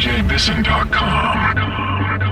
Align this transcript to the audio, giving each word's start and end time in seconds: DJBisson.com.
DJBisson.com. 0.00 2.29